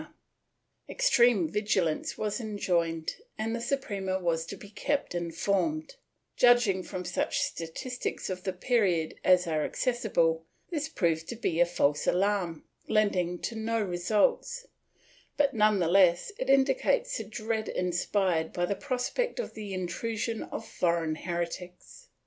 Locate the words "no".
13.53-13.79